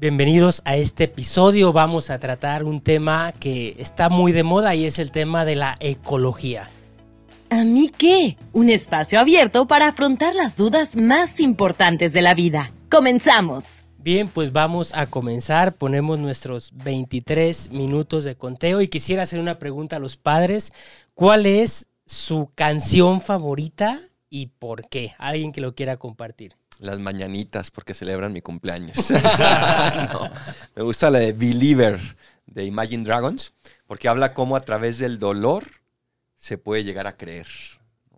[0.00, 1.72] Bienvenidos a este episodio.
[1.72, 5.56] Vamos a tratar un tema que está muy de moda y es el tema de
[5.56, 6.70] la ecología.
[7.50, 8.36] ¿A mí qué?
[8.52, 12.70] Un espacio abierto para afrontar las dudas más importantes de la vida.
[12.88, 13.82] Comenzamos.
[13.98, 15.74] Bien, pues vamos a comenzar.
[15.74, 20.72] Ponemos nuestros 23 minutos de conteo y quisiera hacer una pregunta a los padres.
[21.14, 25.16] ¿Cuál es su canción favorita y por qué?
[25.18, 26.54] Alguien que lo quiera compartir.
[26.78, 29.10] Las mañanitas, porque celebran mi cumpleaños.
[30.76, 31.98] me gusta la de Believer
[32.46, 33.52] de Imagine Dragons,
[33.86, 35.64] porque habla cómo a través del dolor
[36.36, 37.46] se puede llegar a creer.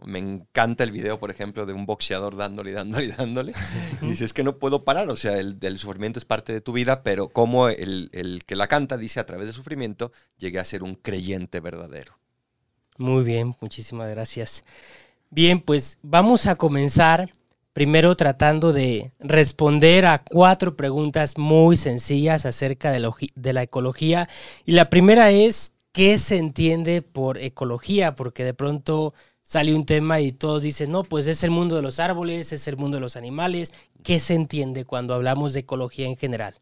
[0.05, 3.53] Me encanta el video, por ejemplo, de un boxeador dándole dándole dándole.
[4.01, 6.73] Y dice, es que no puedo parar, o sea, el, sufrimiento es parte de tu
[6.73, 10.65] vida, pero como el, el, que la canta dice, a través del sufrimiento llegué a
[10.65, 12.19] ser un creyente verdadero.
[12.97, 14.65] Muy bien, muchísimas gracias.
[15.31, 17.31] Bien, pues vamos a comenzar
[17.73, 23.01] primero tratando de responder a cuatro preguntas muy sencillas acerca de,
[23.53, 24.29] la ecología.
[24.65, 28.17] Y la primera es, ¿qué se entiende por ecología?
[28.17, 31.83] Porque de pronto sale un tema y todos dicen, no, pues es el mundo de
[31.83, 33.73] los árboles, es el mundo de los animales.
[34.03, 36.55] ¿Qué se entiende cuando hablamos de ecología en general?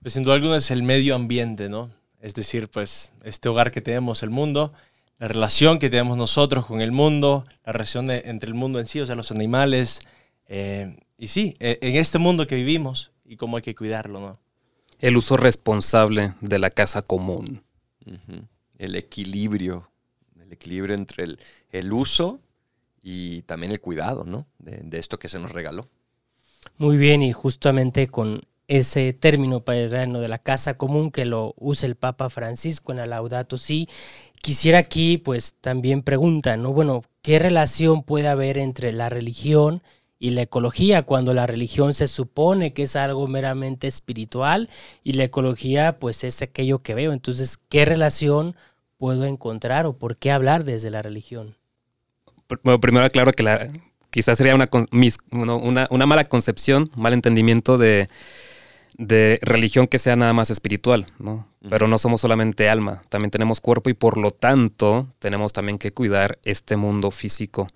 [0.00, 1.90] Pues sin duda alguna es el medio ambiente, ¿no?
[2.20, 4.72] Es decir, pues este hogar que tenemos, el mundo,
[5.18, 9.00] la relación que tenemos nosotros con el mundo, la relación entre el mundo en sí,
[9.00, 10.00] o sea, los animales.
[10.46, 14.38] Eh, y sí, e, en este mundo que vivimos y cómo hay que cuidarlo, ¿no?
[15.00, 17.62] El uso responsable de la casa común.
[18.78, 19.88] El equilibrio
[20.48, 21.26] el equilibrio entre
[21.70, 22.40] el, uso
[23.02, 24.46] y también el cuidado, ¿no?
[24.58, 25.88] De, esto que se nos regaló.
[26.78, 31.86] Muy bien, y justamente con ese término paisano de la casa común que lo usa
[31.86, 33.88] el Papa Francisco en la Laudato Si,
[34.42, 36.72] quisiera aquí pues también preguntar, ¿no?
[36.72, 39.82] Bueno, ¿qué relación puede haber entre la religión
[40.18, 44.68] y la ecología cuando la religión se supone que es algo meramente espiritual
[45.04, 47.12] y la ecología pues es aquello que veo?
[47.12, 48.56] Entonces, ¿qué relación
[48.96, 51.56] puedo encontrar o por qué hablar desde la religión?
[52.62, 53.68] Bueno, primero aclaro que la,
[54.10, 54.68] quizás sería una,
[55.90, 58.08] una, mala concepción, mal entendimiento de,
[58.98, 61.46] religión que sea nada más espiritual, ¿no?
[61.68, 65.92] Pero no somos solamente alma, también tenemos cuerpo y por lo tanto tenemos también que
[65.92, 67.68] cuidar este mundo físico.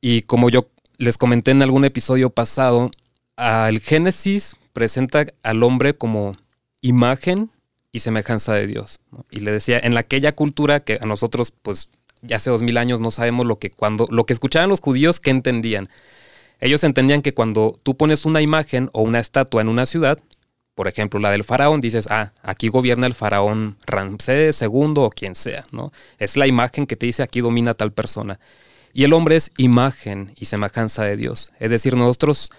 [0.00, 2.90] Y como yo les comenté en algún episodio pasado,
[3.36, 6.32] el Génesis presenta al hombre como
[6.80, 7.50] imagen
[7.90, 9.00] y semejanza de Dios.
[9.30, 11.88] Y le decía, en aquella cultura que a nosotros, pues
[12.22, 15.20] ya hace dos mil años no sabemos lo que cuando, lo que escuchaban los judíos,
[15.20, 15.88] ¿qué entendían?
[16.60, 20.18] Ellos entendían que cuando tú pones una imagen o una estatua en una ciudad,
[20.74, 25.34] por ejemplo, la del faraón, dices, ah, aquí gobierna el faraón Ramsés II o quien
[25.34, 25.92] sea, ¿no?
[26.18, 28.38] Es la imagen que te dice aquí domina tal persona.
[28.92, 31.50] Y el hombre es imagen y semejanza de Dios.
[31.58, 32.50] Es decir, nosotros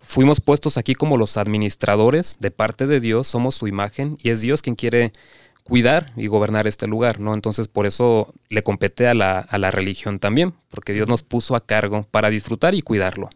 [0.00, 4.40] fuimos puestos aquí como los administradores de parte de Dios, somos su imagen y es
[4.40, 5.12] Dios quien quiere
[5.62, 7.34] cuidar y gobernar este lugar, ¿no?
[7.34, 11.54] Entonces por eso le compete a la, a la religión también, porque Dios nos puso
[11.56, 13.30] a cargo para disfrutar y cuidarlo.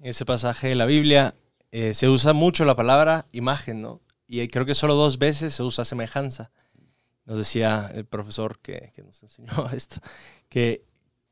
[0.00, 1.34] Ese pasaje de la Biblia
[1.72, 4.00] eh, se usa mucho la palabra imagen, ¿no?
[4.28, 6.50] Y creo que solo dos veces se usa semejanza.
[7.24, 10.00] Nos decía el profesor que, que nos enseñó esto,
[10.48, 10.84] que,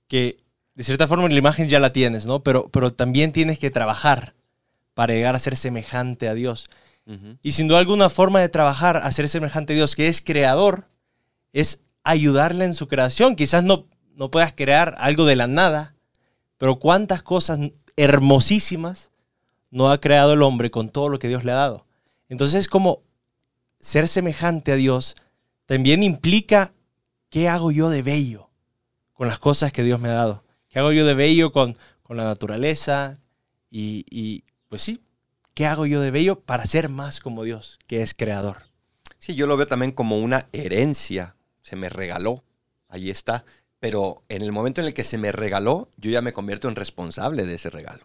[0.08, 0.38] que
[0.74, 2.42] de cierta forma la imagen ya la tienes, ¿no?
[2.42, 4.34] Pero, pero también tienes que trabajar
[4.94, 6.68] para llegar a ser semejante a Dios.
[7.42, 10.88] Y sin duda alguna forma de trabajar a ser semejante a Dios, que es creador,
[11.52, 13.36] es ayudarle en su creación.
[13.36, 15.96] Quizás no, no puedas crear algo de la nada,
[16.56, 17.58] pero cuántas cosas
[17.96, 19.10] hermosísimas
[19.70, 21.86] no ha creado el hombre con todo lo que Dios le ha dado.
[22.28, 23.02] Entonces, como
[23.78, 25.16] ser semejante a Dios
[25.66, 26.72] también implica
[27.28, 28.50] qué hago yo de bello
[29.12, 30.44] con las cosas que Dios me ha dado.
[30.68, 33.14] ¿Qué hago yo de bello con, con la naturaleza
[33.70, 35.00] y, pues sí,
[35.54, 38.64] ¿qué hago yo de bello para ser más como Dios, que es creador?
[39.18, 41.36] Sí, yo lo veo también como una herencia.
[41.62, 42.44] Se me regaló,
[42.88, 43.44] ahí está.
[43.80, 46.76] Pero en el momento en el que se me regaló, yo ya me convierto en
[46.76, 48.04] responsable de ese regalo.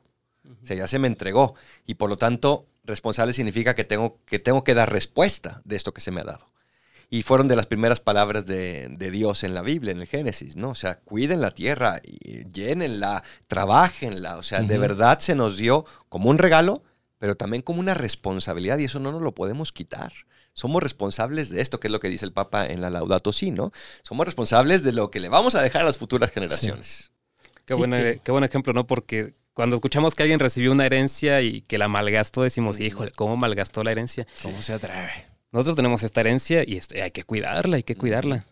[0.61, 1.55] O sea, ya se me entregó.
[1.85, 5.93] Y por lo tanto, responsable significa que tengo, que tengo que dar respuesta de esto
[5.93, 6.49] que se me ha dado.
[7.09, 10.69] Y fueron de las primeras palabras de, Dios en la Biblia, en el Génesis, ¿no?
[10.69, 12.01] O sea, cuiden la tierra,
[12.53, 14.37] llénenla, trabajenla.
[14.37, 16.83] O sea, de verdad se nos dio como un regalo,
[17.19, 20.11] pero también como una responsabilidad y eso no nos lo podemos quitar.
[20.53, 23.51] Somos responsables de esto, que es lo que dice el Papa en la Laudato Si,
[23.51, 23.71] ¿no?
[24.01, 27.11] Somos responsables de lo que le vamos a dejar a las futuras generaciones.
[27.65, 28.87] Qué, qué buen ejemplo, ¿no?
[28.87, 33.37] Porque cuando escuchamos que alguien recibió una herencia y que la malgastó, decimos, híjole, ¿cómo
[33.37, 34.25] malgastó la herencia?
[34.41, 35.11] ¿Cómo se atreve?
[35.51, 38.45] Nosotros tenemos esta herencia y este, hay que cuidarla, hay que cuidarla.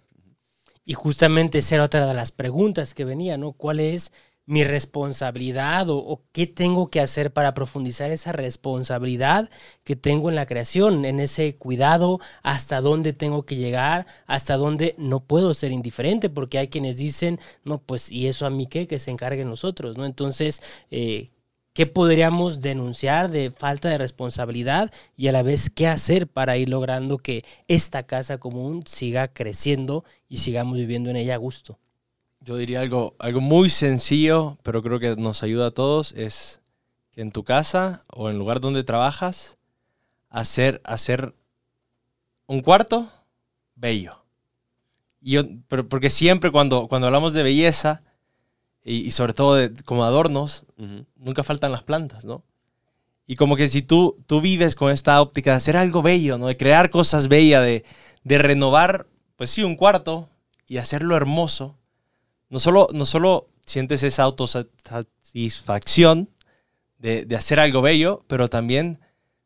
[0.86, 3.54] Y justamente esa era otra de las preguntas que venía, ¿no?
[3.54, 4.12] ¿Cuál es
[4.48, 9.50] mi responsabilidad o, qué tengo que hacer para profundizar esa responsabilidad
[9.84, 14.96] que tengo en la creación, en ese cuidado, hasta dónde tengo que llegar, hasta dónde
[14.98, 18.88] no puedo ser indiferente, porque hay quienes dicen, no, pues, ¿y eso a mí qué?
[18.88, 20.06] Que se encarguen nosotros, ¿no?
[20.06, 20.62] Entonces,
[20.92, 21.30] eh,
[21.74, 26.70] ¿qué podríamos denunciar de falta de responsabilidad y a la vez qué hacer para ir
[26.70, 31.80] logrando que esta casa común siga creciendo y sigamos viviendo en ella a gusto?
[32.48, 36.62] Yo diría algo, algo muy sencillo, pero creo que nos ayuda a todos, es
[37.12, 39.58] que en tu casa o en el lugar donde trabajas,
[40.30, 41.36] hacer, hacer
[42.46, 43.12] un cuarto
[43.76, 44.24] bello.
[45.20, 48.02] Y yo, pero porque siempre cuando, cuando hablamos de belleza,
[48.82, 51.06] y, y sobre todo de, como adornos, uh -huh.
[51.18, 52.46] nunca faltan las plantas, ¿no?
[53.26, 56.48] Y como que si tú, tú vives con esta óptica de hacer algo bello, ¿no?
[56.48, 57.84] De crear cosas bellas, de,
[58.24, 59.06] de renovar,
[59.36, 60.30] pues sí, un cuarto
[60.66, 61.76] y hacerlo hermoso,
[62.50, 66.30] no solo, no solo sientes esa autosatisfacción
[67.00, 69.00] de, de, hacer algo bello, pero también,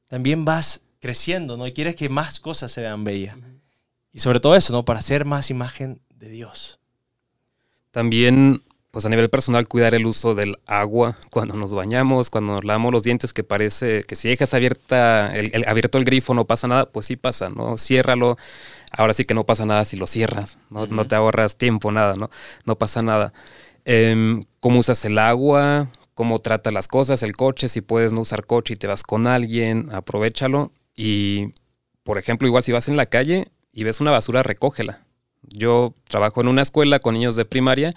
[0.07, 1.67] también vas creciendo, ¿no?
[1.67, 3.35] Y quieres que más cosas se vean bellas.
[3.35, 3.59] Uh -huh.
[4.13, 4.85] Y sobre todo eso, ¿no?
[4.85, 6.79] Para hacer más imagen de Dios.
[7.91, 12.63] También, pues a nivel personal, cuidar el uso del agua cuando nos bañamos, cuando nos
[12.63, 16.45] lavamos los dientes, que parece que si dejas abierta el, el, abierto el grifo no
[16.45, 17.77] pasa nada, pues sí pasa, ¿no?
[17.77, 18.37] Ciérralo
[18.91, 20.89] ahora sí que no pasa nada si lo cierras, no, uh -huh.
[20.89, 22.29] no te ahorras tiempo, nada, ¿no?
[22.65, 23.33] No pasa nada.
[23.85, 25.89] Eh, ¿Cómo usas el agua?
[26.13, 27.23] ¿Cómo trata las cosas?
[27.23, 30.71] El coche, si puedes no usar coche y te vas con alguien, aprovechalo.
[30.95, 31.53] Y,
[32.03, 35.05] por ejemplo, igual si vas en la calle y ves una basura, recógela.
[35.41, 37.95] Yo trabajo en una escuela con niños de primaria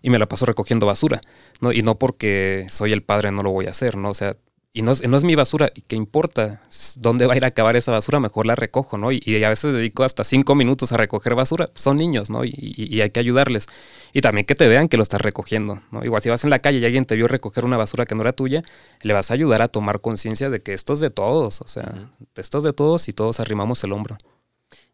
[0.00, 1.20] y me la paso recogiendo basura,
[1.60, 1.72] ¿no?
[1.72, 4.10] Y no porque soy el padre no lo voy a hacer, ¿no?
[4.10, 4.36] O sea,
[4.76, 6.60] y no, no, es mi basura, ¿y qué importa?
[6.96, 8.20] ¿Dónde va a ir a acabar esa basura?
[8.20, 9.10] Mejor la recojo, ¿no?
[9.10, 11.70] Y, y a veces dedico hasta cinco minutos a recoger basura.
[11.74, 12.44] Son niños, ¿no?
[12.44, 13.68] Y, y, hay que ayudarles.
[14.12, 16.04] Y también que te vean que lo estás recogiendo, ¿no?
[16.04, 18.20] Igual si vas en la calle y alguien te vio recoger una basura que no
[18.20, 18.62] era tuya,
[19.00, 21.90] le vas a ayudar a tomar conciencia de que esto es de todos, o sea,
[21.94, 22.26] uh -huh.
[22.36, 24.18] esto es de todos y todos arrimamos el hombro.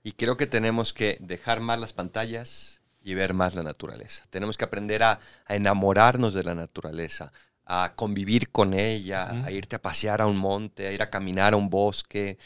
[0.05, 4.23] Y creo que tenemos que dejar más las pantallas y ver más la naturaleza.
[4.31, 7.33] Tenemos que aprender a, a enamorarnos de la naturaleza,
[7.75, 9.45] a convivir con ella, uh -huh.
[9.47, 12.37] a irte a pasear a un monte, a ir a caminar a un bosque.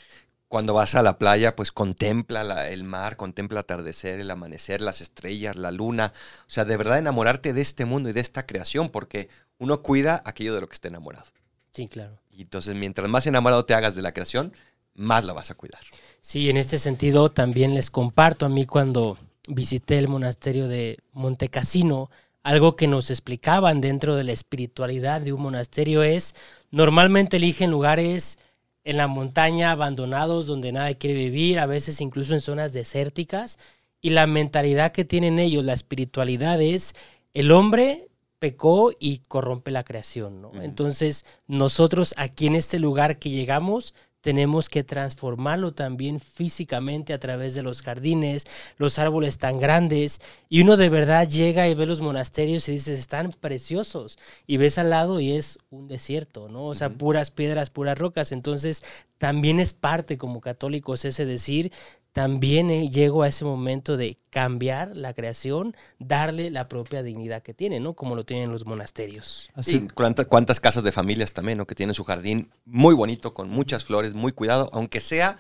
[0.47, 4.81] Cuando vas a la playa, pues contempla la, el mar, contempla el atardecer, el amanecer,
[4.81, 6.13] las estrellas, la luna.
[6.43, 9.29] O sea, de verdad enamorarte de este mundo y de esta creación, porque
[9.59, 11.27] uno cuida aquello de lo que está enamorado.
[11.73, 12.19] Sí, claro.
[12.31, 14.53] Y entonces, mientras más enamorado te hagas de la creación,
[14.95, 15.81] más la vas a cuidar.
[16.21, 19.19] Sí, en este sentido también les comparto a mí cuando
[19.49, 22.11] visité el monasterio de Montecassino,
[22.47, 26.37] algo que nos explicaban dentro de la espiritualidad de un monasterio es,
[26.71, 28.39] normalmente eligen lugares
[28.85, 33.59] en la montaña abandonados donde nadie quiere vivir, a veces incluso en zonas desérticas,
[34.01, 36.95] y la mentalidad que tienen ellos, la espiritualidad es,
[37.35, 38.07] el hombre
[38.39, 40.51] pecó y corrompe la creación, ¿no?
[40.51, 40.63] Uh -huh.
[40.63, 43.93] Entonces, nosotros aquí en este lugar que llegamos,
[44.27, 48.43] tenemos que transformarlo también físicamente a través de los jardines,
[48.77, 52.99] los árboles tan grandes, y uno de verdad llega y ve los monasterios y dices,
[52.99, 56.65] están preciosos, y ves al lado y es un desierto, ¿no?
[56.67, 56.97] O sea, uh -huh.
[56.97, 58.83] puras piedras, puras rocas, entonces
[59.17, 61.71] también es parte como católicos ese decir,
[62.17, 67.53] también eh, llego a ese momento de cambiar la creación, darle la propia dignidad que
[67.53, 67.93] tiene, ¿no?
[67.93, 69.51] Como lo tienen los monasterios.
[69.53, 69.87] Así.
[69.93, 71.67] ¿cuántas, ¿cuántas, casas de familias también, ¿no?
[71.67, 75.37] Que tienen su jardín muy bonito, con muchas flores, muy cuidado, aunque sea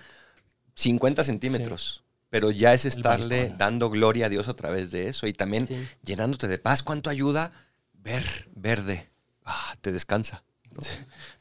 [0.75, 2.03] 50 centímetros.
[2.05, 2.27] Sí.
[2.29, 5.82] Pero ya es estarle dando gloria a Dios a través de eso y también sí.
[6.05, 6.82] llenándote de paz.
[6.82, 7.53] ¿Cuánto ayuda
[7.94, 9.08] ver verde?
[9.46, 10.44] Ah, te descansa.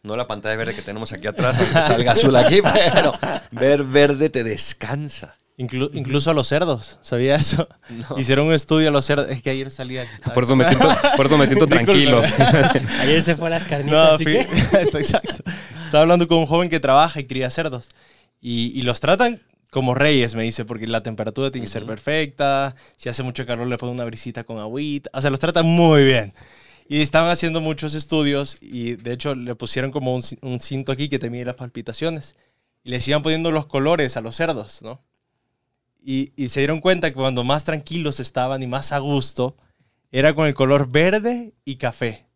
[0.04, 2.62] No la pantalla verde que tenemos aquí atrás, aunque salga azul aquí,
[2.94, 3.14] pero
[3.52, 5.38] ver verde te descansa.
[5.58, 7.70] Inclu incluso a los cerdos, ¿sabía eso?
[7.90, 8.20] No.
[8.20, 9.30] Hicieron un estudio a los cerdos.
[9.30, 10.06] Es que ayer salía.
[10.34, 12.22] Por eso me siento, por eso me siento tranquilo.
[13.02, 14.20] ayer se fue a las carnitas.
[14.20, 14.30] No,
[15.00, 15.44] exacto.
[15.86, 17.90] Estaba hablando con un joven que trabaja y cría cerdos.
[18.42, 22.76] Y, y los tratan como reyes, me dice, porque la temperatura tiene que ser perfecta.
[22.98, 25.10] Si hace mucho calor, le ponen una brisita con agüita.
[25.14, 26.34] O sea, los tratan muy bien.
[26.88, 31.10] Y estaban haciendo muchos estudios y de hecho le pusieron como un, un, cinto aquí
[31.10, 32.36] que te mide las palpitaciones.
[32.84, 35.02] Y les iban poniendo los colores a los cerdos, ¿no?
[36.00, 39.58] Y, y, se dieron cuenta que cuando más tranquilos estaban y más a gusto,
[40.12, 42.28] era con el color verde y café,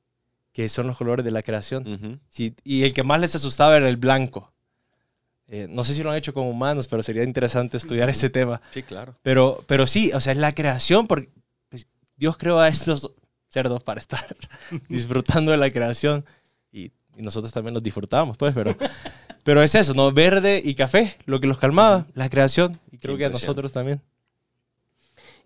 [0.52, 1.88] que son los colores de la creación.
[1.88, 2.20] Uh -huh.
[2.30, 4.52] sí, y el que más les asustaba era el blanco.
[5.48, 8.16] Eh, no sé si lo han hecho con humanos, pero sería interesante estudiar uh -huh.
[8.16, 8.60] ese tema.
[8.74, 9.16] Sí, claro.
[9.22, 11.30] Pero, pero sí, o sea, es la creación, porque
[11.70, 11.86] pues,
[12.18, 13.12] Dios creó a estos
[13.50, 14.26] cerdos para estar
[14.90, 16.26] disfrutando de la creación
[16.72, 18.76] y, y, nosotros también los disfrutamos, pues, pero,
[19.44, 20.12] pero es eso, ¿no?
[20.12, 24.02] Verde y café, lo que los calmaba, la creación, y creo que a nosotros también.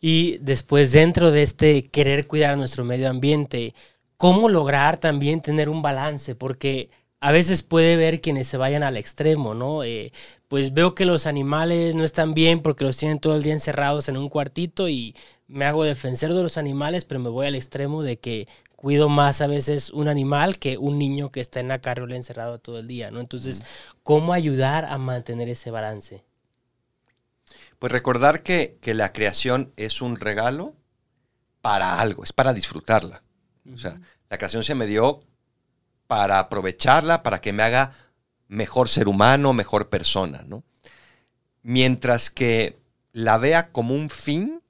[0.02, 3.74] Y después, dentro de este querer cuidar nuestro medio ambiente,
[4.18, 6.90] cómo lograr también tener un balance, porque
[7.22, 9.86] a veces puede ver quienes se vayan al extremo, ¿no?
[9.86, 10.12] Eh,
[10.54, 14.08] pues veo que los animales no están bien porque los tienen todo el día encerrados
[14.08, 15.16] en un cuartito y
[15.48, 19.42] me hago defensor de los animales, pero me voy al extremo de que cuido más
[19.42, 22.88] a veces un animal que un niño que está en la carriola encerrado todo el
[22.88, 23.20] día, ¿no?
[23.20, 23.64] Entonces,
[24.04, 26.24] ¿cómo ayudar a mantener ese balance?
[27.80, 30.76] Pues recordar que, que la creación es un regalo
[31.64, 33.24] para algo, es para disfrutarla.
[33.74, 35.24] O sea, la creación se me dio
[36.06, 37.92] para aprovecharla, para que me haga
[38.54, 40.64] mejor ser humano, mejor persona, ¿no?
[41.64, 42.78] Mientras que
[43.12, 44.62] la vea como un fin,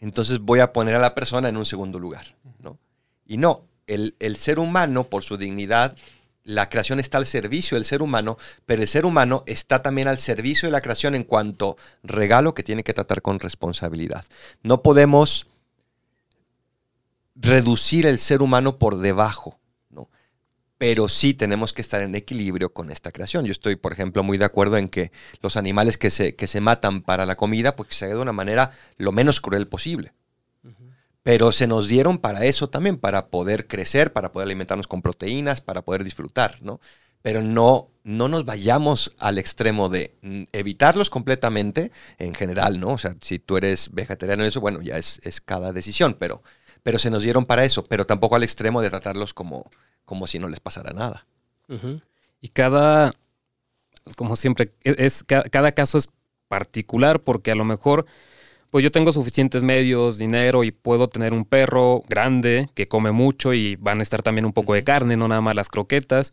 [0.00, 2.78] entonces voy a poner a la persona en un segundo lugar, ¿no?
[3.24, 5.96] Y no, el, el ser humano, por su dignidad,
[6.42, 10.18] la creación está al servicio del ser humano, pero el ser humano está también al
[10.18, 14.24] servicio de la creación en cuanto regalo que tiene que tratar con responsabilidad.
[14.62, 15.46] No podemos
[17.34, 19.58] reducir el ser humano por debajo
[20.78, 23.44] pero sí tenemos que estar en equilibrio con esta creación.
[23.46, 26.60] Yo estoy, por ejemplo, muy de acuerdo en que los animales que se, que se
[26.60, 30.12] matan para la comida, pues que se haga de una manera lo menos cruel posible.
[31.22, 35.60] Pero se nos dieron para eso también, para poder crecer, para poder alimentarnos con proteínas,
[35.60, 36.78] para poder disfrutar, ¿no?
[37.20, 42.90] Pero no, no nos vayamos al extremo de mm, evitarlos completamente en general, ¿no?
[42.90, 46.44] O sea, si tú eres vegetariano y eso, bueno, ya es, es cada decisión, pero,
[46.84, 49.68] pero se nos dieron para eso, pero tampoco al extremo de tratarlos como,
[50.06, 51.26] como si no les pasara nada.
[52.40, 53.12] Y cada,
[54.16, 56.08] como siempre, e-, es, cada caso es
[56.48, 58.06] particular porque a lo mejor,
[58.70, 63.52] pues yo tengo suficientes medios, dinero y puedo tener un perro grande que come mucho
[63.52, 66.32] y van a estar también un poco de carne, no nada más las croquetas.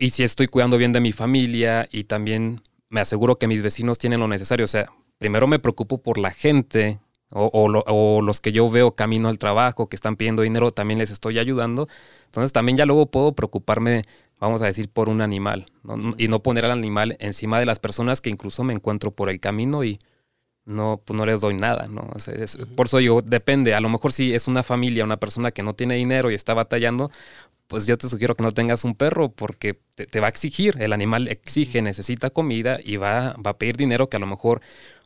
[0.00, 3.98] Y si estoy cuidando bien de mi familia y también me aseguro que mis vecinos
[3.98, 7.00] tienen lo necesario, o sea, primero me preocupo por la gente
[7.34, 11.38] o, los que yo veo camino al trabajo, que están pidiendo dinero, también les estoy
[11.38, 11.88] ayudando.
[12.26, 14.04] Entonces también ya luego puedo preocuparme,
[14.38, 15.66] vamos a decir, por un animal
[16.18, 19.40] y no poner al animal encima de las personas que incluso me encuentro por el
[19.40, 19.98] camino y
[20.64, 21.86] no, pues no les doy nada.
[21.90, 22.08] ¿no?
[22.76, 25.74] Por eso yo, depende, a lo mejor si es una familia, una persona que no
[25.74, 27.10] tiene dinero y está batallando,
[27.66, 30.92] pues yo te sugiero que no tengas un perro porque te, va a exigir, el
[30.92, 34.60] animal exige, necesita comida y va, va a pedir dinero que a lo mejor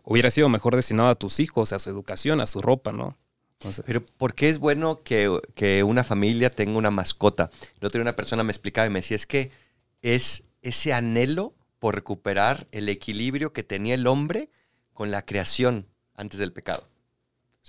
[0.07, 3.19] hubiera sido mejor destinado a tus hijos, a su educación, a su ropa, ¿no?
[3.85, 7.51] Pero ¿por qué es bueno que, una familia tenga una mascota?
[7.81, 9.51] El otro día una persona me explicaba y me decía, es que
[10.03, 14.51] es ese anhelo por recuperar el equilibrio que tenía el hombre
[14.93, 16.89] con la creación antes del pecado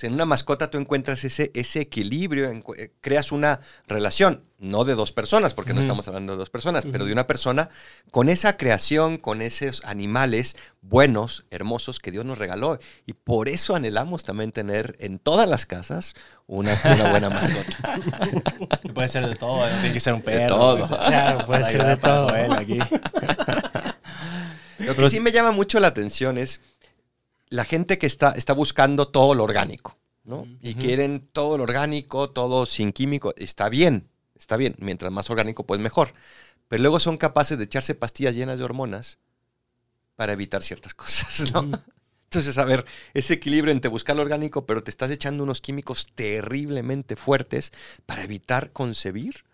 [0.03, 5.11] en una mascota tú encuentras ese, ese equilibrio, eh, creas una relación, no de dos
[5.11, 7.69] personas, porque no estamos hablando de dos personas, pero de una persona
[8.11, 12.79] con esa creación, con esos animales buenos, hermosos que Dios nos regaló.
[13.05, 16.13] Y por eso anhelamos también tener en todas las casas
[16.45, 16.75] una,
[17.11, 17.99] buena mascota.
[18.93, 20.41] puede ser de todo, tiene que ser un perro.
[20.41, 20.87] De todo.
[20.87, 22.27] Claro, puede ser de todo.
[22.53, 22.79] aquí.
[24.79, 26.61] Lo que sí me llama mucho la atención es
[27.49, 30.47] la gente que está, está buscando todo lo orgánico, ¿no?
[30.61, 35.65] Y quieren todo lo orgánico, todo sin químico, está bien, está bien, mientras más orgánico
[35.65, 36.13] pues mejor.
[36.67, 39.19] Pero luego son capaces de echarse pastillas llenas de hormonas
[40.15, 41.69] para evitar ciertas cosas, ¿no?
[42.25, 46.07] Entonces, a ver, ese equilibrio entre buscar lo orgánico, pero te estás echando unos químicos
[46.13, 47.71] terriblemente fuertes
[48.05, 49.45] para evitar concebir,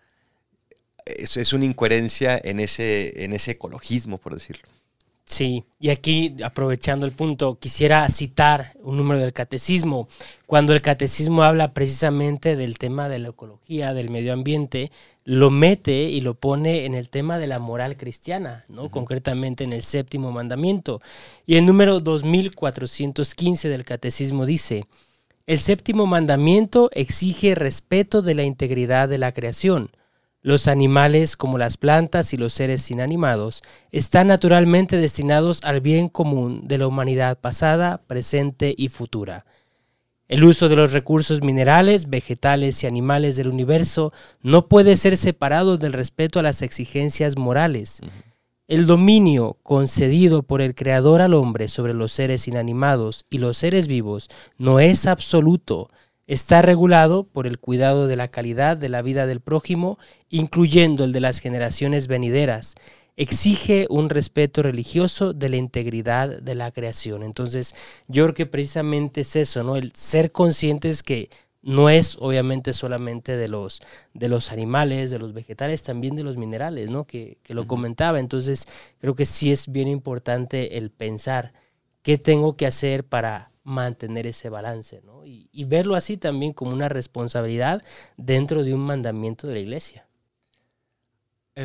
[1.04, 4.64] es, es una incoherencia en ese, en ese ecologismo, por decirlo.
[5.26, 10.06] Sí, y aquí aprovechando el punto, quisiera citar un número del catecismo.
[10.46, 14.92] Cuando el catecismo habla precisamente del tema de la ecología, del medio ambiente,
[15.24, 18.90] lo mete y lo pone en el tema de la moral cristiana, ¿no?
[18.90, 21.00] Concretamente en el séptimo mandamiento.
[21.46, 24.84] Y el número 2415 del catecismo dice,
[25.46, 29.90] el séptimo mandamiento exige respeto de la integridad de la creación
[30.44, 36.68] los animales, como las plantas y los seres inanimados, están naturalmente destinados al bien común
[36.68, 39.46] de la humanidad pasada, presente y futura.
[40.28, 45.78] El uso de los recursos minerales, vegetales y animales del universo no puede ser separado
[45.78, 48.02] del respeto a las exigencias morales.
[48.68, 53.88] El dominio concedido por el Creador al hombre sobre los seres inanimados y los seres
[53.88, 55.88] vivos no es absoluto,
[56.26, 59.98] Está regulado por el cuidado de la calidad de la vida del prójimo,
[60.30, 62.76] incluyendo el de las generaciones venideras.
[63.16, 67.22] Exige un respeto religioso de la integridad de la creación.
[67.22, 67.74] Entonces,
[68.08, 69.76] yo creo que precisamente es eso, ¿no?
[69.76, 71.28] El ser conscientes que
[71.60, 73.80] no es obviamente solamente de los,
[74.14, 77.04] de los animales, de los vegetales, también de los minerales, ¿no?
[77.04, 78.18] Que, que lo comentaba.
[78.18, 78.66] Entonces,
[78.98, 81.52] creo que sí es bien importante el pensar
[82.02, 85.24] qué tengo que hacer para mantener ese balance, ¿no?
[85.26, 87.82] Y, y verlo así también como una responsabilidad
[88.16, 90.06] dentro de un mandamiento de la iglesia.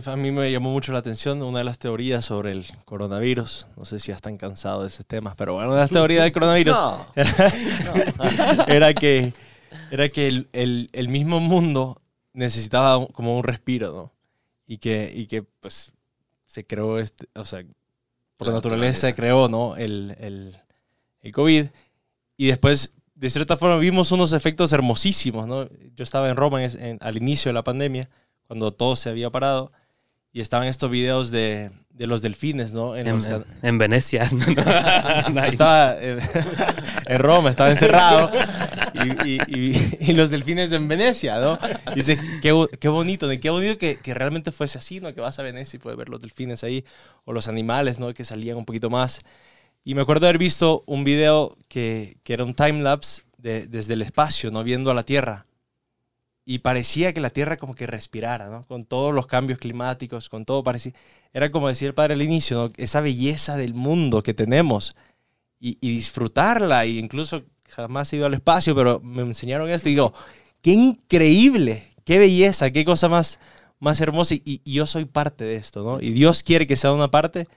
[0.06, 3.66] A mí me llamó mucho la atención una de las teorías sobre el coronavirus.
[3.76, 6.24] No sé si ya están cansados de ese tema, pero bueno, una de las teorías
[6.24, 6.76] del coronavirus
[7.86, 8.66] No.
[8.68, 9.34] era que,
[9.90, 12.00] era que el, el- el mismo mundo
[12.34, 14.14] necesitaba como un respiro, ¿no?
[14.68, 15.92] Y que, y que pues
[16.46, 17.64] se creó, este, o sea,
[18.38, 19.16] por La naturaleza se naturaleza.
[19.16, 19.76] creó, ¿no?
[19.76, 20.56] El, el,
[21.22, 21.66] el COVID.
[22.40, 25.68] Y después, de cierta forma, vimos unos efectos hermosísimos, ¿no?
[25.98, 28.10] Yo estaba en Roma en en- al inicio de la pandemia,
[28.48, 29.74] cuando todo se había parado,
[30.32, 32.96] y estaban estos videos de, de los delfines, ¿no?
[32.96, 34.22] En En, los can- en Venecia.
[35.50, 36.20] estaba en,
[37.20, 38.32] Roma, estaba encerrado
[38.94, 41.60] y, y- y- y los delfines en Venecia, ¿no?
[41.92, 45.14] Y dice, qué, qué bonito, qué bonito que, que realmente fuese así, ¿no?
[45.14, 46.86] Que vas a Venecia y puedes ver los delfines ahí,
[47.26, 48.14] o los animales, ¿no?
[48.14, 49.20] Que salían un poquito más.
[49.90, 54.04] Y me acuerdo haber visto un video que, que era un time-lapse de, desde el
[54.04, 54.64] espacio, ¿no?
[54.64, 55.48] Viendo a la Tierra.
[56.46, 58.64] Y parecía que la Tierra como que respirara, ¿no?
[58.66, 60.94] Con todos los cambios climáticos, con todo parecía...
[61.34, 62.70] Era como decía el padre al inicio.
[62.78, 64.96] Esa belleza del mundo que tenemos
[65.60, 66.86] y, y disfrutarla.
[66.86, 70.14] Y incluso jamás he ido al espacio, pero me enseñaron esto y digo,
[70.62, 73.40] qué increíble, qué belleza, qué cosa más,
[73.80, 74.36] más hermosa.
[74.36, 76.00] Y, y yo soy parte de esto, ¿no?
[76.00, 77.48] Y Dios quiere que sea una parte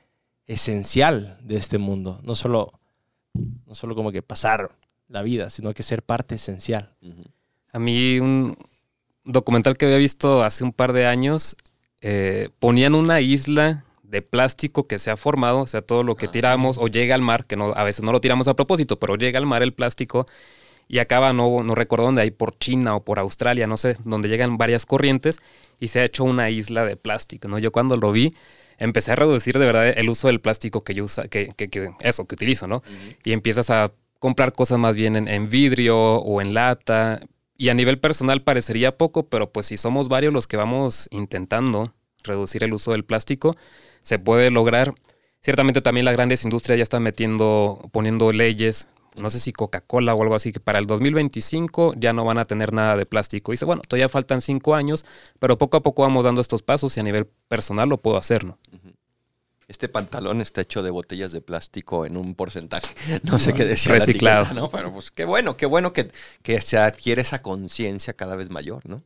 [0.46, 2.20] esencial de este mundo.
[2.22, 2.72] No solo,
[3.66, 4.76] no solo como que pasar
[5.08, 6.94] la vida, sino que ser parte esencial.
[7.72, 8.56] A mí un
[9.25, 11.56] documental que había visto hace un par de años,
[12.00, 16.28] eh, ponían una isla de plástico que se ha formado, o sea, todo lo que
[16.28, 19.16] tiramos o llega al mar, que no, a veces no lo tiramos a propósito, pero
[19.16, 20.26] llega al mar el plástico
[20.88, 24.28] y acaba, no, no recuerdo dónde, ahí por China o por Australia, no sé, donde
[24.28, 25.40] llegan varias corrientes
[25.80, 27.58] y se ha hecho una isla de plástico, ¿no?
[27.58, 28.34] Yo cuando lo vi
[28.82, 31.90] empecé a reducir de verdad el uso del plástico que yo usa, que, que- que-
[32.00, 32.82] eso, que utilizo, ¿no?
[33.24, 37.20] Y empiezas a comprar cosas más bien en, en vidrio o en lata.
[37.56, 41.94] Y a nivel personal parecería poco, pero pues si somos varios los que vamos intentando
[42.24, 43.56] reducir el uso del plástico,
[44.02, 44.94] se puede lograr.
[45.40, 48.86] Ciertamente también las grandes industrias ya están metiendo, poniendo leyes,
[49.16, 52.45] no sé si Coca-Cola o algo así, que para el 2025 ya no van a
[52.45, 53.52] tener nada de plástico.
[53.52, 55.04] Y dice, bueno, todavía faltan cinco años,
[55.39, 58.45] pero poco a poco vamos dando estos pasos y a nivel personal lo puedo hacer,
[58.45, 58.58] ¿no?
[59.69, 62.95] Este pantalón está hecho de botellas de plástico en un porcentaje.
[63.23, 63.93] No sé qué decir.
[63.93, 64.52] Reciclado.
[64.54, 64.71] ¿no?
[64.71, 66.10] Pero pues qué bueno, qué bueno que,
[66.43, 69.02] que se adquiere esa conciencia cada vez mayor, ¿no?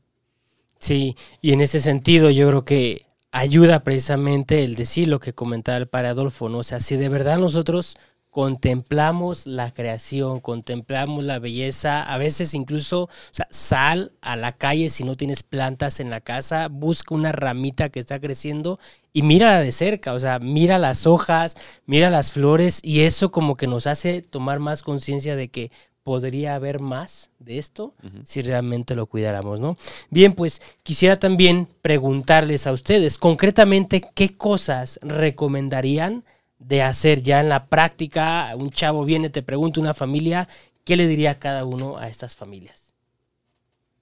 [0.79, 5.79] Sí, y en ese sentido yo creo que ayuda precisamente el decir lo que comentaba
[5.79, 6.59] el padre Adolfo, ¿no?
[6.59, 7.97] O sea, si de verdad nosotros
[8.37, 14.91] contemplamos la creación, contemplamos la belleza, a veces incluso, o sea, sal a la calle
[14.91, 18.79] si no tienes plantas en la casa, busca una ramita que está creciendo
[19.15, 23.57] y mírala de cerca, o sea, mira las hojas, mira las flores y eso como
[23.57, 25.71] que nos hace tomar más conciencia de que
[26.03, 27.95] podría haber más de esto
[28.25, 29.79] si realmente lo cuidáramos, ¿no?
[30.11, 36.23] Bien, pues quisiera también preguntarles a ustedes concretamente qué cosas recomendarían
[36.59, 38.53] de hacer ya en la práctica.
[38.57, 40.49] Un chavo viene, te pregunta una familia,
[40.85, 42.95] ¿qué le diría cada uno a estas familias?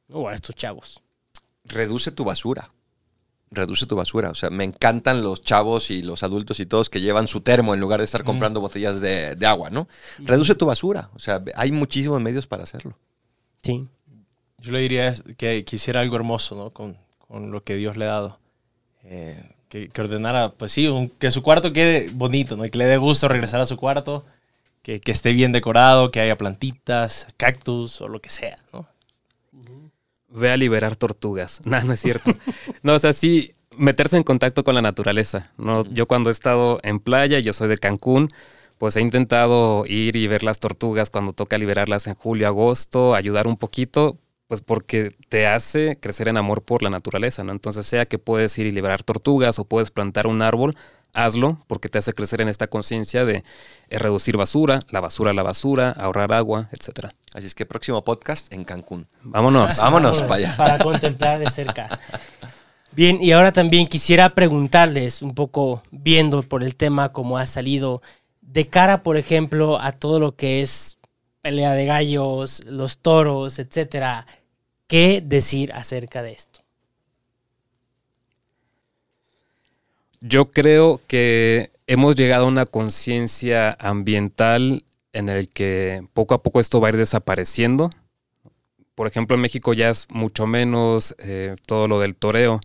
[0.09, 1.03] O a estos chavos.
[1.65, 2.73] Reduce tu basura.
[3.51, 4.31] Reduce tu basura.
[4.31, 7.75] O sea, me encantan los chavos y los adultos y todos que llevan su termo
[7.75, 9.89] en lugar de estar comprando botellas de, de agua, ¿no?
[10.19, 11.11] Reduce tu basura.
[11.15, 12.99] O sea, hay muchísimos medios para hacerlo.
[13.63, 13.89] Sí.
[14.59, 16.71] Yo le diría que quisiera algo hermoso, ¿no?
[16.71, 18.41] Con, con lo que Dios le ha dado.
[19.05, 22.65] Eh, que, que ordenara, pues sí, un- que su cuarto quede bonito, ¿no?
[22.65, 24.25] Y que le dé gusto regresar a su cuarto,
[24.83, 28.87] que, que esté bien decorado, que haya plantitas, cactus o lo que sea, ¿no?
[30.29, 31.61] Ve a liberar tortugas.
[31.67, 32.33] No, no es cierto.
[32.85, 35.51] No, o sea, sí, meterse en contacto con la naturaleza.
[35.59, 35.85] ¿no?
[35.93, 38.29] Yo cuando he estado en playa, yo soy de Cancún,
[38.79, 43.49] pues he intentado ir y ver las tortugas cuando toca liberarlas en julio, agosto, ayudar
[43.49, 47.53] un poquito, pues porque te hace crecer en amor por la naturaleza, ¿no?
[47.53, 50.77] Entonces, sea que puedes ir y liberar tortugas o puedes plantar un árbol,
[51.15, 53.45] hazlo porque te hace crecer en esta conciencia de
[53.89, 57.15] eh, reducir basura, la basura a la basura, ahorrar agua, etcétera.
[57.33, 59.07] Así es que próximo podcast en Cancún.
[59.23, 59.77] Vámonos.
[59.83, 60.57] Vámonos para allá.
[60.57, 61.99] Para contemplar de cerca.
[62.93, 68.03] Bien, y ahora también quisiera preguntarles un poco, viendo por el tema como ha salido,
[68.41, 70.99] de cara, por ejemplo, a todo lo que es
[71.45, 74.27] pelea de gallos, los toros, etcétera,
[74.87, 76.61] ¿qué decir acerca de esto?
[80.23, 86.61] Yo creo que hemos llegado a una conciencia ambiental en el que poco a poco
[86.61, 87.91] esto va a ir desapareciendo.
[88.95, 92.59] Por ejemplo, en México ya es mucho menos eh, todo lo del toreo.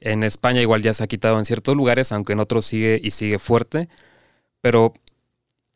[0.00, 3.10] En España igual ya se ha quitado en ciertos lugares, aunque en otros sigue y
[3.10, 3.90] sigue fuerte.
[4.62, 4.94] Pero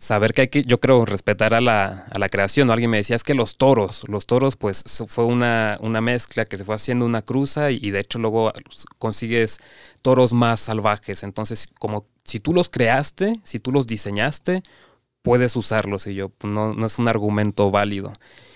[0.00, 2.70] saber que hay que, yo creo, respetar a la, a la creación.
[2.70, 6.56] Alguien me decía, es que los toros, los toros, pues fue una, una mezcla que
[6.56, 8.50] se fue haciendo una cruza y, de hecho luego
[8.98, 9.58] consigues
[10.00, 11.22] toros más salvajes.
[11.22, 14.62] Entonces, como si tú los creaste, si tú los diseñaste,
[15.20, 16.06] puedes usarlos.
[16.06, 18.14] Y yo, pues, no, no es un argumento válido.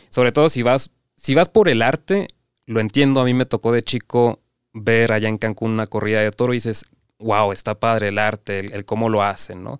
[0.09, 2.28] Sobre todo si vas, si vas por el arte,
[2.64, 3.20] lo entiendo.
[3.20, 4.40] A mí me tocó de chico
[4.72, 6.87] ver allá en Cancún una corrida de toro y dices,
[7.18, 9.78] wow, está padre el arte, el cómo lo hacen, ¿no?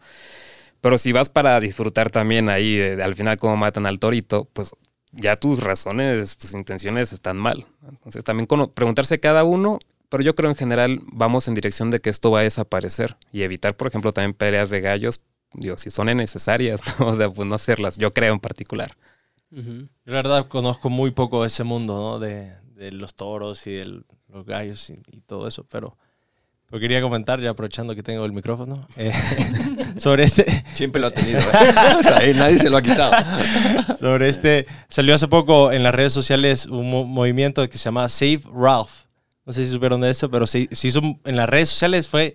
[0.85, 4.73] Pero si vas para disfrutar también ahí, al final cómo matan al torito, pues
[5.13, 7.65] ya tus razones, tus intenciones están mal.
[7.89, 9.79] Entonces también preguntarse cada uno,
[10.11, 13.45] pero yo creo en general vamos en dirección de que esto va a desaparecer y
[13.45, 15.23] evitar, por ejemplo, también peleas de gallos,
[15.55, 18.95] digo, si son necesarias, o sea, pues no hacerlas, yo creo en particular.
[19.49, 22.19] La verdad conozco muy poco ese mundo, ¿no?
[22.19, 22.59] De,
[22.93, 25.97] los toros y de los gallos y todo eso, pero
[26.75, 29.13] lo quería comentar, ya aprovechando que tengo el micrófono, eh,
[29.97, 30.65] sobre este...
[30.75, 32.35] Siempre lo ha tenido, ¿eh?
[32.35, 33.15] nadie se lo ha quitado.
[34.01, 34.67] sobre este...
[34.89, 38.91] Salió hace poco en las redes sociales un movimiento que se llama Save Ralph.
[39.47, 42.35] No sé si supieron de eso, pero se, hizo en las redes sociales fue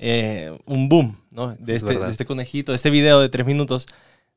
[0.00, 1.54] eh, un boom, ¿no?
[1.54, 3.86] De este, de este conejito, de este video de tres minutos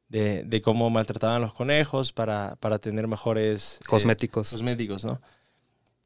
[0.09, 3.79] de, de cómo maltrataban los conejos para, para tener mejores...
[3.87, 4.51] Cosméticos.
[4.51, 5.19] cosméticos, ¿no?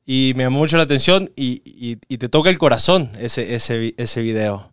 [0.10, 4.72] Y me llamó mucho la atención y, te toca el corazón ese, ese, ese video.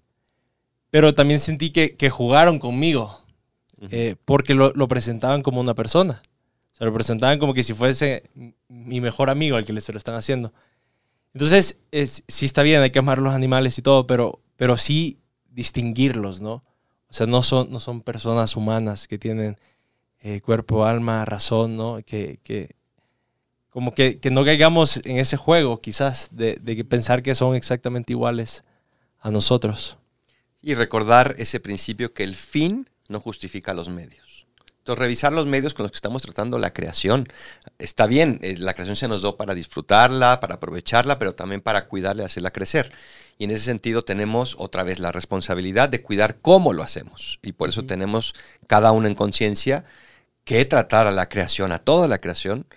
[0.91, 3.19] Pero también sentí que, jugaron conmigo,
[3.91, 6.23] eh, porque lo, presentaban como una persona.
[6.73, 8.31] O sea, lo presentaban como que si fuese
[8.69, 10.53] mi mejor amigo al que se lo están haciendo.
[11.33, 11.81] Entonces,
[12.29, 15.19] sí está bien, hay que amar los animales y todo, pero, pero sí
[15.51, 16.63] distinguirlos, ¿no?
[17.09, 19.59] O sea, no son, no son personas humanas que tienen
[20.21, 21.99] eh, cuerpo, alma, razón, ¿no?
[22.07, 22.77] Que, que,
[23.75, 28.63] como que, no caigamos en ese juego quizás de, pensar que son exactamente iguales
[29.19, 29.99] a nosotros.
[30.63, 34.47] Y recordar ese principio que el fin no justifica los medios.
[34.79, 37.27] Entonces, revisar los medios con los que estamos tratando la creación.
[37.81, 41.87] Está bien, eh, la creación se nos dio para disfrutarla, para aprovecharla, pero también para
[41.87, 42.93] cuidarla y hacerla crecer.
[43.39, 47.41] Y en ese sentido tenemos otra vez la responsabilidad de cuidar cómo lo hacemos.
[47.43, 48.35] Y por eso tenemos
[48.69, 49.85] cada uno en conciencia
[50.45, 52.69] que tratar a la creación, a toda la creación,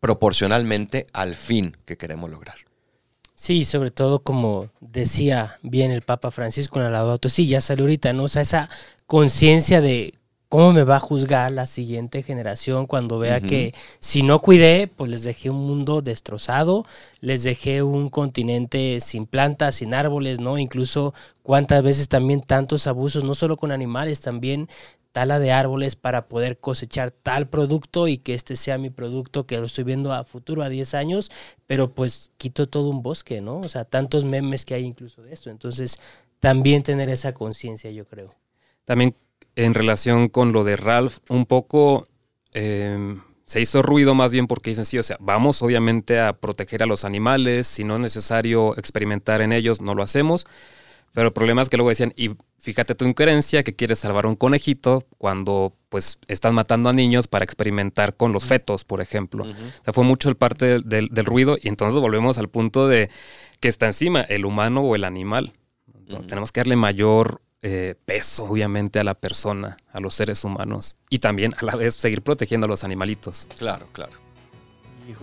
[0.00, 2.56] proporcionalmente al fin que queremos lograr.
[3.34, 7.84] Sí, sobre todo como decía bien el Papa Francisco en el Laudato sí, ya salió
[7.84, 8.24] ahorita, ¿no?
[8.24, 8.68] O sea, esa
[9.06, 10.14] conciencia de
[10.48, 15.10] cómo me va a juzgar la siguiente generación cuando vea que si no cuidé, pues
[15.10, 16.86] les dejé un mundo destrozado,
[17.20, 20.58] les dejé un continente sin plantas, sin árboles, ¿no?
[20.58, 24.68] Incluso cuántas veces también tantos abusos, no solo con animales, también
[25.12, 29.58] tala de árboles para poder cosechar tal producto y que este sea mi producto que
[29.58, 31.30] lo estoy viendo a futuro, a 10 años,
[31.66, 33.58] pero pues quito todo un bosque, ¿no?
[33.58, 35.50] O sea, tantos memes que hay incluso de esto.
[35.50, 35.98] Entonces,
[36.40, 38.34] también tener esa conciencia, yo creo.
[38.84, 39.14] También
[39.56, 42.06] en relación con lo de Ralph, un poco
[42.52, 46.82] em, se hizo ruido más bien porque dicen, sí, o sea, vamos obviamente a proteger
[46.82, 50.46] a los animales, si no es necesario experimentar en ellos, no lo hacemos
[51.12, 54.36] pero el problema es que luego decían, y fíjate tu incoherencia que quieres salvar un
[54.36, 59.44] conejito cuando pues estás matando a niños para experimentar con los fetos, por ejemplo.
[59.44, 63.10] O sea, fue mucho el parte del, ruido y entonces volvemos al punto de
[63.60, 65.52] que está encima, el humano o el animal.
[66.26, 71.18] Tenemos que darle mayor eh, peso, obviamente, a la persona, a los seres humanos y
[71.18, 73.48] también a la vez seguir protegiendo a los animalitos.
[73.58, 74.12] Claro, claro.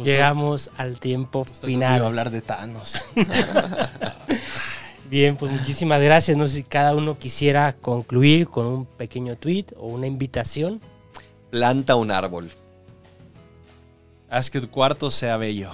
[0.04, 2.02] Llegamos al tiempo final.
[2.02, 2.98] a hablar de Thanos.
[5.10, 6.38] Bien, pues muchísimas gracias.
[6.38, 10.82] No sé si cada uno quisiera concluir con un pequeño tweet o una invitación.
[11.52, 12.50] Planta un árbol.
[14.30, 15.72] Haz que tu cuarto sea bello.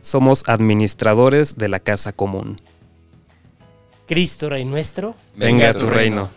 [0.00, 2.56] Somos administradores de la casa común.
[4.06, 5.14] Cristo Rey nuestro.
[5.36, 6.28] Venga, a tu reino.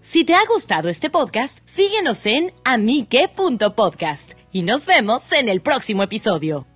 [0.00, 6.02] Si te ha gustado este podcast, síguenos en amique.podcast y nos vemos en el próximo
[6.02, 6.66] episodio.